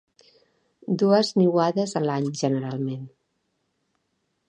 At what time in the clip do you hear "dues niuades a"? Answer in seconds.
1.01-2.03